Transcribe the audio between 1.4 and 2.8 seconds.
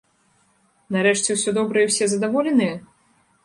добра і ўсе задаволеныя?